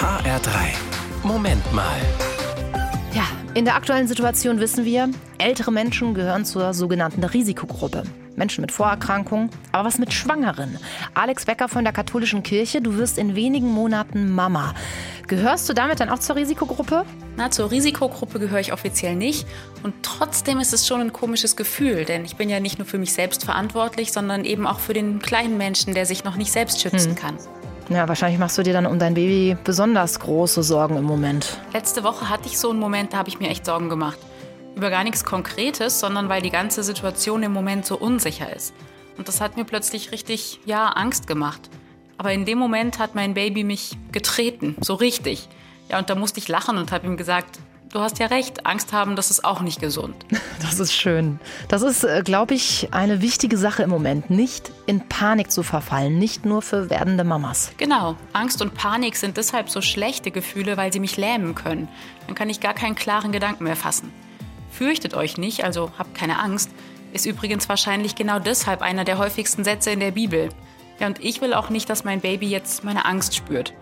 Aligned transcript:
HR3. 0.00 0.50
Moment 1.24 1.74
mal. 1.74 2.00
Ja, 3.12 3.24
in 3.52 3.66
der 3.66 3.74
aktuellen 3.74 4.08
Situation 4.08 4.58
wissen 4.58 4.86
wir, 4.86 5.10
ältere 5.36 5.70
Menschen 5.70 6.14
gehören 6.14 6.46
zur 6.46 6.72
sogenannten 6.72 7.22
Risikogruppe. 7.22 8.04
Menschen 8.34 8.62
mit 8.62 8.72
Vorerkrankungen. 8.72 9.50
Aber 9.72 9.86
was 9.86 9.98
mit 9.98 10.14
Schwangeren? 10.14 10.78
Alex 11.12 11.44
Becker 11.44 11.68
von 11.68 11.84
der 11.84 11.92
Katholischen 11.92 12.42
Kirche, 12.42 12.80
du 12.80 12.96
wirst 12.96 13.18
in 13.18 13.34
wenigen 13.34 13.68
Monaten 13.68 14.30
Mama. 14.30 14.74
Gehörst 15.26 15.68
du 15.68 15.74
damit 15.74 16.00
dann 16.00 16.08
auch 16.08 16.18
zur 16.18 16.36
Risikogruppe? 16.36 17.04
Na, 17.36 17.50
zur 17.50 17.70
Risikogruppe 17.70 18.38
gehöre 18.38 18.60
ich 18.60 18.72
offiziell 18.72 19.16
nicht. 19.16 19.46
Und 19.82 19.92
trotzdem 20.00 20.60
ist 20.60 20.72
es 20.72 20.86
schon 20.86 21.02
ein 21.02 21.12
komisches 21.12 21.56
Gefühl, 21.56 22.06
denn 22.06 22.24
ich 22.24 22.36
bin 22.36 22.48
ja 22.48 22.58
nicht 22.58 22.78
nur 22.78 22.86
für 22.86 22.96
mich 22.96 23.12
selbst 23.12 23.44
verantwortlich, 23.44 24.12
sondern 24.12 24.46
eben 24.46 24.66
auch 24.66 24.80
für 24.80 24.94
den 24.94 25.18
kleinen 25.18 25.58
Menschen, 25.58 25.92
der 25.92 26.06
sich 26.06 26.24
noch 26.24 26.36
nicht 26.36 26.52
selbst 26.52 26.80
schützen 26.80 27.10
hm. 27.10 27.16
kann. 27.16 27.36
Ja, 27.90 28.06
wahrscheinlich 28.06 28.38
machst 28.38 28.56
du 28.56 28.62
dir 28.62 28.72
dann 28.72 28.86
um 28.86 29.00
dein 29.00 29.14
Baby 29.14 29.56
besonders 29.64 30.20
große 30.20 30.62
Sorgen 30.62 30.96
im 30.96 31.02
Moment. 31.02 31.58
Letzte 31.72 32.04
Woche 32.04 32.28
hatte 32.28 32.46
ich 32.46 32.56
so 32.56 32.70
einen 32.70 32.78
Moment, 32.78 33.12
da 33.12 33.18
habe 33.18 33.28
ich 33.28 33.40
mir 33.40 33.48
echt 33.48 33.66
Sorgen 33.66 33.88
gemacht. 33.88 34.18
Über 34.76 34.90
gar 34.90 35.02
nichts 35.02 35.24
Konkretes, 35.24 35.98
sondern 35.98 36.28
weil 36.28 36.40
die 36.40 36.50
ganze 36.50 36.84
Situation 36.84 37.42
im 37.42 37.52
Moment 37.52 37.84
so 37.84 37.98
unsicher 37.98 38.54
ist. 38.54 38.74
Und 39.18 39.26
das 39.26 39.40
hat 39.40 39.56
mir 39.56 39.64
plötzlich 39.64 40.12
richtig, 40.12 40.60
ja, 40.66 40.86
Angst 40.90 41.26
gemacht. 41.26 41.68
Aber 42.16 42.32
in 42.32 42.44
dem 42.44 42.58
Moment 42.58 43.00
hat 43.00 43.16
mein 43.16 43.34
Baby 43.34 43.64
mich 43.64 43.98
getreten, 44.12 44.76
so 44.80 44.94
richtig. 44.94 45.48
Ja, 45.88 45.98
und 45.98 46.08
da 46.10 46.14
musste 46.14 46.38
ich 46.38 46.46
lachen 46.46 46.78
und 46.78 46.92
habe 46.92 47.08
ihm 47.08 47.16
gesagt, 47.16 47.58
du 47.92 48.00
hast 48.00 48.18
ja 48.18 48.26
recht, 48.26 48.66
Angst 48.66 48.92
haben, 48.92 49.16
das 49.16 49.30
ist 49.30 49.44
auch 49.44 49.60
nicht 49.60 49.80
gesund. 49.80 50.16
Das 50.62 50.78
ist 50.78 50.92
schön. 50.92 51.40
Das 51.68 51.80
ist, 51.82 52.04
äh, 52.04 52.22
glaube 52.22 52.54
ich, 52.54 52.88
eine 52.92 53.22
wichtige 53.22 53.56
Sache 53.56 53.82
im 53.82 53.90
Moment, 53.90 54.28
nicht 54.30 54.70
in 54.86 55.08
Panik 55.08 55.50
zu 55.50 55.62
verfallen, 55.62 56.18
nicht 56.18 56.44
nur 56.44 56.60
für 56.60 56.90
werdende 56.90 57.24
Mamas. 57.24 57.72
Genau, 57.78 58.14
Angst 58.34 58.60
und 58.62 58.74
Panik 58.74 59.16
sind 59.16 59.36
deshalb 59.38 59.70
so 59.70 59.80
schlechte 59.80 60.30
Gefühle, 60.30 60.76
weil 60.76 60.92
sie 60.92 61.00
mich 61.00 61.16
lähmen 61.16 61.54
können. 61.54 61.88
Dann 62.26 62.34
kann 62.36 62.50
ich 62.50 62.60
gar 62.60 62.74
keinen 62.74 62.94
klaren 62.94 63.32
Gedanken 63.32 63.64
mehr 63.64 63.74
fassen. 63.74 64.12
Fürchtet 64.70 65.14
euch 65.14 65.38
nicht, 65.38 65.64
also 65.64 65.90
habt 65.98 66.14
keine 66.14 66.38
Angst, 66.38 66.70
ist 67.12 67.26
übrigens 67.26 67.68
wahrscheinlich 67.68 68.14
genau 68.14 68.38
deshalb 68.38 68.82
einer 68.82 69.04
der 69.04 69.18
häufigsten 69.18 69.64
Sätze 69.64 69.90
in 69.90 70.00
der 70.00 70.12
Bibel. 70.12 70.50
Ja, 71.00 71.06
und 71.06 71.24
ich 71.24 71.40
will 71.40 71.54
auch 71.54 71.70
nicht, 71.70 71.88
dass 71.88 72.04
mein 72.04 72.20
Baby 72.20 72.48
jetzt 72.48 72.84
meine 72.84 73.06
Angst 73.06 73.34
spürt. 73.34 73.72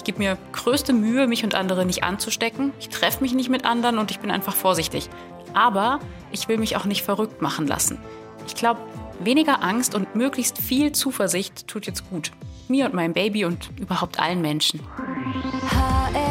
Ich 0.00 0.04
gebe 0.04 0.18
mir 0.18 0.38
größte 0.52 0.94
Mühe, 0.94 1.26
mich 1.26 1.44
und 1.44 1.54
andere 1.54 1.84
nicht 1.84 2.04
anzustecken. 2.04 2.72
Ich 2.80 2.88
treffe 2.88 3.20
mich 3.20 3.34
nicht 3.34 3.50
mit 3.50 3.66
anderen 3.66 3.98
und 3.98 4.10
ich 4.10 4.18
bin 4.18 4.30
einfach 4.30 4.54
vorsichtig. 4.54 5.10
Aber 5.52 6.00
ich 6.32 6.48
will 6.48 6.56
mich 6.56 6.74
auch 6.78 6.86
nicht 6.86 7.02
verrückt 7.02 7.42
machen 7.42 7.66
lassen. 7.66 7.98
Ich 8.46 8.54
glaube, 8.54 8.80
weniger 9.18 9.62
Angst 9.62 9.94
und 9.94 10.16
möglichst 10.16 10.56
viel 10.56 10.92
Zuversicht 10.92 11.68
tut 11.68 11.86
jetzt 11.86 12.08
gut. 12.08 12.30
Mir 12.66 12.86
und 12.86 12.94
meinem 12.94 13.12
Baby 13.12 13.44
und 13.44 13.68
überhaupt 13.78 14.18
allen 14.18 14.40
Menschen. 14.40 14.80
HR 15.70 16.29